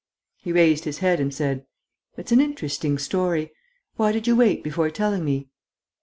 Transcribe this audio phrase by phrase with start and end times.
[0.39, 1.63] He raised his head and said,
[2.17, 3.51] "It's an interesting story....
[3.97, 5.49] Why did you wait before telling me?"